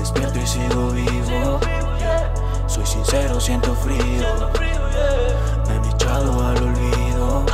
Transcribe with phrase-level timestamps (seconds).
[0.00, 1.60] Despierto y sigo vivo.
[2.66, 4.24] Soy sincero, siento frío.
[5.68, 7.44] Me han echado al olvido.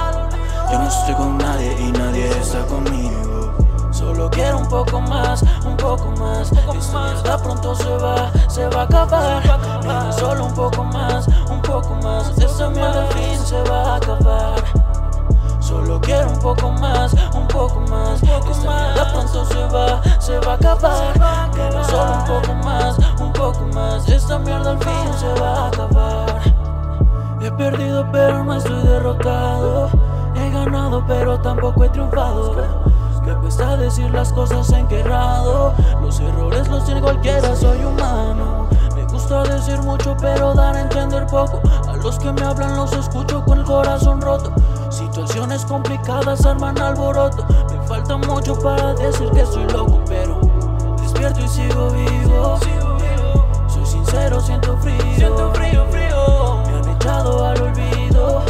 [0.71, 3.53] Yo no estoy con nadie y nadie está conmigo.
[3.91, 6.53] Solo quiero un poco más, un poco más.
[6.53, 10.13] Esto ya pronto se va, se va a acabar.
[10.13, 12.29] Solo un poco más, un poco más.
[12.39, 13.96] Esta mierda al fin se va.
[20.57, 21.15] Acabar.
[21.87, 24.09] Solo un poco más, un poco más.
[24.09, 26.43] Esta mierda al fin se va a acabar.
[27.41, 29.91] He perdido pero no estoy derrotado.
[30.35, 32.57] He ganado pero tampoco he triunfado.
[33.25, 35.75] Me cuesta decir las cosas enquerrado.
[36.01, 38.69] Los errores los tiene cualquiera, soy humano.
[38.95, 41.61] Me gusta decir mucho pero dar a entender poco.
[41.89, 44.53] A los que me hablan los escucho con el corazón roto.
[44.91, 47.45] Situaciones complicadas arman alboroto.
[47.71, 50.41] Me falta mucho para decir que soy loco, pero
[51.27, 52.59] despierto y sigo vivo.
[53.69, 55.03] Soy sincero, siento frío.
[55.17, 56.63] Siento frío, frío.
[56.67, 58.43] Me han echado al olvido.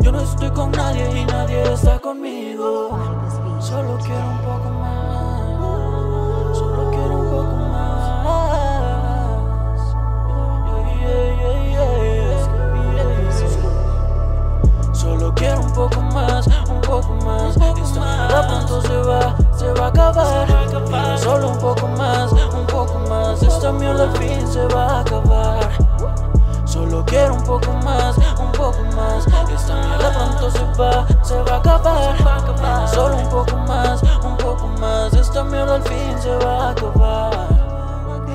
[0.00, 2.98] Yo no estoy con nadie y nadie está conmigo.
[3.60, 6.56] Solo quiero un poco más.
[6.56, 8.36] Solo quiero un poco más.
[11.00, 13.34] Yeah, yeah, yeah, yeah.
[14.94, 17.56] Solo quiero un poco más, un poco más.
[17.56, 19.35] Esta pronto se va,
[24.26, 25.70] fin se va a acabar.
[26.64, 29.26] Solo quiero un poco más, un poco más.
[29.26, 32.88] Esta mierda pronto se va, se va a acabar.
[32.88, 35.12] Solo un poco más, un poco más.
[35.14, 37.48] Esta mierda al fin se va a acabar.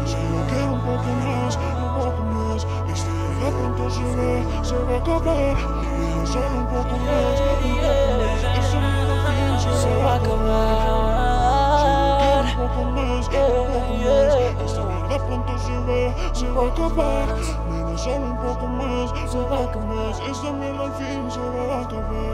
[0.05, 2.65] Solo quiero un poco más, un poco más.
[2.91, 5.57] Esta mierda pronto se va, se va a acabar.
[6.25, 7.50] Solo un poco más,
[16.33, 17.27] se va a acabar.
[17.69, 20.13] Menos solo un poco más, se va a acabar.
[20.29, 22.30] Esta mierda al fin se va a acabar.